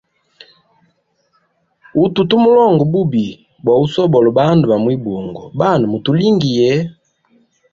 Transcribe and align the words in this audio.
Utu 2.03 2.21
tumulonga 2.29 2.83
bubi 2.91 3.27
wa 3.65 3.73
usobola 3.85 4.29
bandu 4.37 4.63
ba 4.71 4.77
mwibungo, 4.83 5.43
banwe 5.59 5.85
mutulingiye. 5.91 6.69